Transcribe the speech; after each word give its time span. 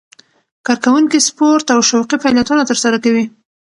کارکوونکي 0.65 1.19
سپورت 1.27 1.65
او 1.73 1.79
شوقي 1.89 2.17
فعالیتونه 2.21 2.63
ترسره 2.69 2.97
کوي. 3.03 3.25